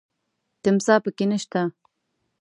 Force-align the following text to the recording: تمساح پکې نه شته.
تمساح 0.63 0.99
پکې 1.03 1.25
نه 1.31 1.37
شته. 1.43 1.61